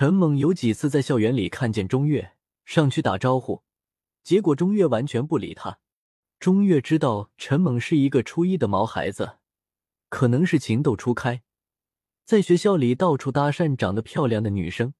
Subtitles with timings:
[0.00, 2.32] 陈猛有几次在校园里看见钟月，
[2.64, 3.64] 上去打招呼，
[4.22, 5.78] 结果钟月完全不理他。
[6.38, 9.36] 钟月知道陈猛是一个初一的毛孩子，
[10.08, 11.42] 可能是情窦初开，
[12.24, 14.94] 在学校里到处搭讪长得漂亮的女生，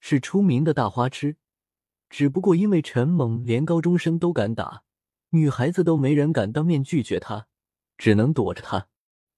[0.00, 1.38] 是出名的大花痴。
[2.10, 4.82] 只不过因为陈猛连高中生都敢打，
[5.30, 7.46] 女孩子都没人敢当面拒绝他，
[7.96, 8.88] 只能躲着他。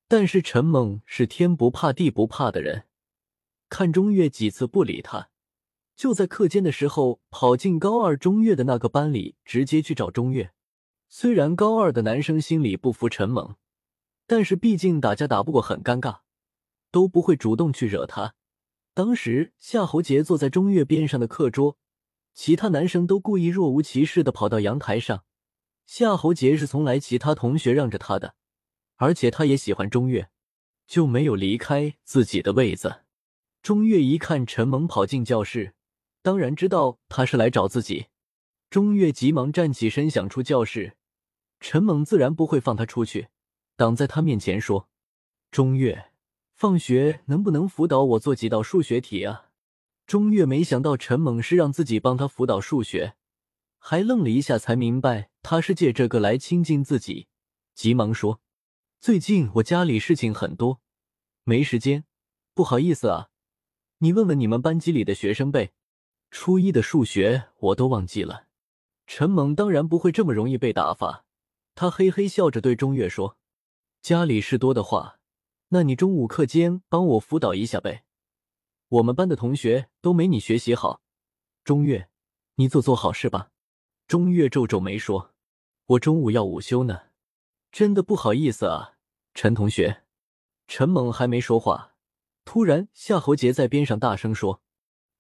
[0.08, 2.86] 但是陈猛是天不怕地不怕的人，
[3.68, 5.28] 看钟月几次不理他，
[5.96, 10.52] 就在课间的时候跑进高二钟月的那个班里，直接去找钟月。
[11.08, 13.56] 虽然高二的男生心里不服陈猛，
[14.26, 16.20] 但是毕竟打架打不过，很尴尬，
[16.90, 18.34] 都不会主动去惹他。
[18.94, 21.78] 当时夏侯杰坐在钟月边上的课桌，
[22.34, 25.24] 其他男生都故意若无其事的跑到阳台上。
[25.84, 28.34] 夏侯杰是从来其他同学让着他的，
[28.96, 30.28] 而且他也喜欢钟月，
[30.86, 33.05] 就没有离开自己的位子。
[33.66, 35.74] 钟月一看陈猛跑进教室，
[36.22, 38.06] 当然知道他是来找自己。
[38.70, 40.96] 钟月急忙站起身，想出教室。
[41.58, 43.26] 陈猛自然不会放他出去，
[43.74, 44.88] 挡在他面前说
[45.50, 46.12] ：“钟月，
[46.54, 49.46] 放学能不能辅导我做几道数学题啊？”
[50.06, 53.16] 钟月没想到陈猛是让自己帮他辅导数学，
[53.78, 57.26] 还愣了一下，才明白他是借这个来亲近自己，
[57.74, 58.40] 急忙说
[59.02, 60.80] ：“最近我家里事情很多，
[61.42, 62.04] 没时间，
[62.54, 63.30] 不好意思啊。
[63.98, 65.72] 你问问你们班级里的学生呗，
[66.30, 68.46] 初一的数学我都忘记了。”
[69.06, 71.24] 陈猛当然不会这么容易被打发，
[71.74, 73.38] 他嘿嘿笑着对钟月说
[74.02, 75.20] ：“家里事多的话，
[75.68, 78.04] 那你中午课间帮我辅导一下呗。
[78.88, 81.00] 我们班的同学都没你学习好。
[81.64, 82.08] 钟月，
[82.56, 83.50] 你做做好事吧。”
[84.08, 85.34] 钟月皱皱眉说
[85.86, 87.06] ：“我中午要午休呢，
[87.72, 88.94] 真的不好意思啊，
[89.34, 90.02] 陈同学。”
[90.68, 91.94] 陈猛还没说话，
[92.46, 94.62] 突然夏侯杰在边上大声说：“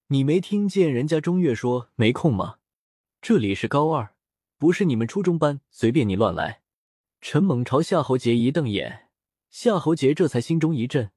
[0.08, 2.58] 你没听见人家钟月说没空吗？”
[3.20, 4.14] 这里是高二，
[4.56, 6.62] 不是你们初中班，随便你乱来。
[7.20, 9.10] 陈猛朝夏侯杰一瞪眼，
[9.50, 11.10] 夏侯杰这才心中一震，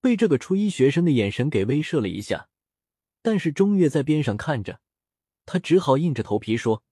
[0.00, 2.48] 被这个初一学生的眼神给威慑了一下。
[3.20, 4.80] 但是钟月在边上看着，
[5.44, 6.82] 他只好硬着头皮说：“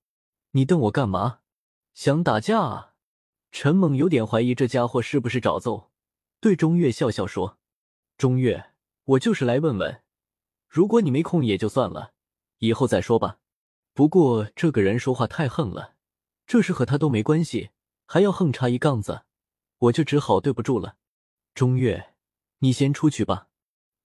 [0.52, 1.40] 你瞪我干嘛？
[1.94, 2.92] 想打架啊？”
[3.50, 5.90] 陈猛有点怀疑这家伙是不是找揍，
[6.40, 7.58] 对钟月笑笑说
[8.20, 8.72] ：“钟月，
[9.04, 10.02] 我就是来问问，
[10.68, 12.12] 如果你没空也就算了，
[12.58, 13.38] 以后再说吧。”
[13.96, 15.94] 不过这个人说话太横了，
[16.46, 17.70] 这事和他都没关系，
[18.04, 19.22] 还要横插一杠子，
[19.78, 20.96] 我就只好对不住了。
[21.54, 22.12] 钟月，
[22.58, 23.48] 你先出去吧。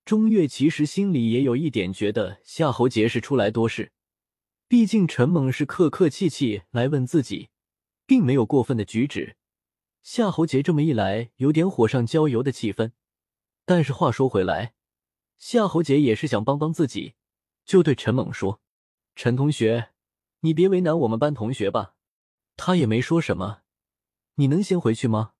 [0.05, 3.91] 钟月其实心里也有一点觉得夏侯杰是出来多事，
[4.69, 7.49] 毕竟陈猛是客客气气来问自己，
[8.05, 9.35] 并没有过分的举止。
[10.01, 12.93] 夏侯杰这么一来，有点火上浇油的气氛。
[13.65, 14.75] 但是话说回来，
[15.37, 17.15] 夏侯杰也是想帮帮自己，
[17.65, 18.61] 就对陈猛说。
[19.15, 19.91] 陈同学，
[20.41, 21.95] 你别为难我们班同学吧。
[22.57, 23.61] 他也没说什么，
[24.35, 25.33] 你能先回去吗？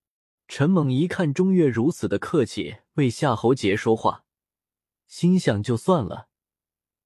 [0.47, 4.25] 陈猛一看钟月如此的客气，为夏侯杰说话，
[5.07, 6.29] 心想就算了，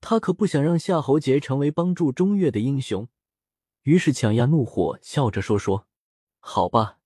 [0.02, 3.08] 他可不想让夏侯杰成为帮助钟月的英雄，
[3.84, 5.88] 于是强压怒火，笑着说：“说
[6.40, 7.00] 好吧，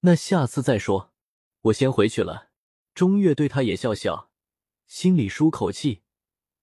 [0.00, 1.12] 那下次再说，
[1.62, 2.50] 我先回去了。”
[2.94, 4.30] 钟月对他也笑笑，
[4.86, 6.02] 心里舒口气。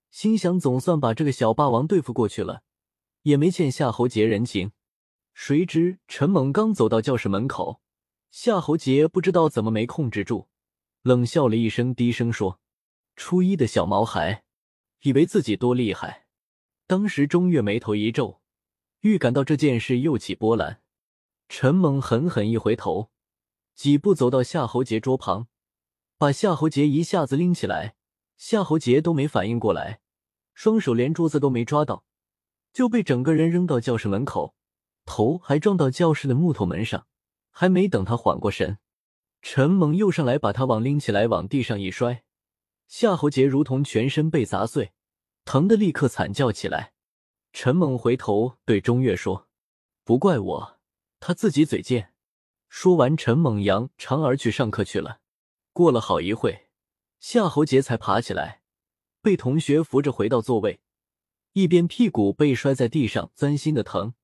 [0.09, 2.63] 心想，总算把这个小霸王对付过去了，
[3.23, 4.71] 也没欠夏侯杰人情。
[5.33, 7.81] 谁知陈猛刚走到教室门口，
[8.29, 10.47] 夏侯杰不知道怎么没控制住，
[11.01, 12.61] 冷笑了一声，低声说
[13.17, 14.43] ：“初一的小毛孩，
[15.01, 16.27] 以为自己多厉害。”
[16.87, 18.41] 当时钟月眉头一皱，
[19.01, 20.81] 预感到这件事又起波澜。
[21.49, 23.11] 陈猛狠狠一回头，
[23.75, 25.47] 几步走到夏侯杰桌旁，
[26.21, 27.95] 把夏侯杰一下子拎起来。
[28.37, 30.01] 夏侯杰都没反应过来，
[30.53, 32.05] 双手连桌子都没抓到，
[32.71, 34.53] 就被整个人扔到教室门口，
[35.03, 37.07] 头还撞到教室的木头门上。
[37.49, 38.77] 还没等他缓过神，
[39.41, 42.23] 陈猛又上来把他往拎起来，往地上一摔。
[42.87, 44.91] 夏侯杰如同全身被砸碎，
[45.43, 46.93] 疼得立刻惨叫起来。
[47.51, 49.47] 陈猛回头对钟月说
[50.05, 50.79] ：“不怪我，
[51.19, 52.13] 他自己嘴贱。”
[52.69, 55.20] 说完，陈猛扬长而去上课去了。
[55.73, 56.67] 过了好一会。
[57.19, 58.63] 夏侯杰才爬起来，
[59.21, 60.81] 被同学扶着回到座位，
[61.53, 64.15] 一边屁股被摔在地上，钻心的疼，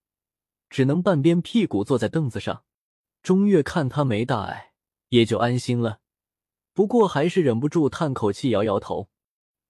[0.70, 2.64] 只能半边屁股坐在凳子上。
[3.22, 4.74] 钟月看他没大碍，
[5.10, 6.00] 也就安心了。
[6.74, 9.10] 不过还是忍不住叹口气，摇摇头。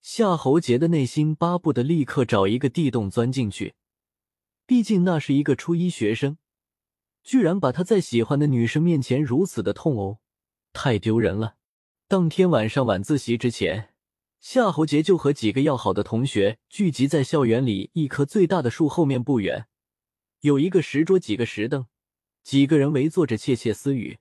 [0.01, 3.75] 夏侯杰的内心巴不得立刻找一个地洞钻进去，
[4.65, 6.37] 毕竟那是一个初一学生，
[7.23, 10.19] 居然把他在喜欢的女生面前如此的痛殴，
[10.71, 11.56] 太丢人了。
[12.09, 13.89] 当天晚上晚自习之前，
[14.39, 19.67] 夏侯杰就和几个要好的同学聚集在校园里一棵最大的树后面不远，
[20.39, 21.85] 有一个石桌，几个石凳，
[22.43, 24.19] 几个人围坐着窃窃私语。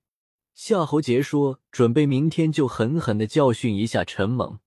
[0.52, 4.58] 夏侯杰说：“准备明天就狠狠的教训一下陈猛。”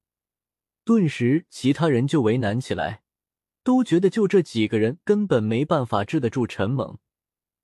[0.85, 3.03] 顿时，其他人就为难起来，
[3.65, 6.97] 都觉得就这几个人根本没办法治得住陈猛，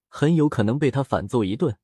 [0.10, 1.78] 很有可能被他反揍一顿。